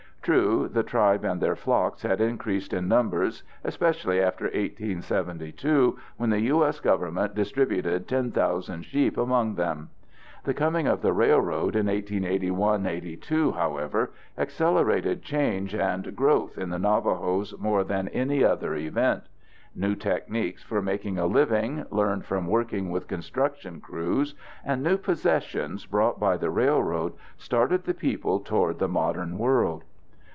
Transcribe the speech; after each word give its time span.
True, 0.23 0.67
the 0.71 0.83
tribe 0.83 1.25
and 1.25 1.41
their 1.41 1.55
flocks 1.55 2.03
had 2.03 2.21
increased 2.21 2.73
in 2.73 2.87
numbers 2.87 3.41
especially 3.63 4.21
after 4.21 4.45
1872, 4.45 5.97
when 6.17 6.29
the 6.29 6.41
U.S. 6.41 6.79
Government 6.79 7.33
distributed 7.33 8.07
10,000 8.07 8.83
sheep 8.85 9.17
among 9.17 9.55
them. 9.55 9.89
The 10.43 10.53
coming 10.53 10.85
of 10.85 11.01
the 11.01 11.11
railroad 11.11 11.75
in 11.75 11.87
1881 11.87 12.85
82, 12.85 13.53
however, 13.53 14.11
accelerated 14.37 15.23
change 15.23 15.73
and 15.73 16.15
growth 16.15 16.55
in 16.55 16.69
the 16.69 16.77
Navajos 16.77 17.55
more 17.57 17.83
than 17.83 18.07
any 18.09 18.43
other 18.43 18.75
event. 18.75 19.23
New 19.73 19.95
techniques 19.95 20.61
for 20.61 20.83
making 20.83 21.17
a 21.17 21.25
living, 21.25 21.83
learned 21.89 22.25
from 22.25 22.45
working 22.45 22.91
with 22.91 23.07
construction 23.07 23.81
crews, 23.81 24.35
and 24.63 24.83
new 24.83 24.97
possessions 24.97 25.87
brought 25.87 26.19
by 26.19 26.37
the 26.37 26.51
railroad, 26.51 27.13
started 27.39 27.85
the 27.85 27.95
people 27.95 28.39
toward 28.39 28.77
the 28.77 28.87
modern 28.87 29.39
world. 29.39 29.83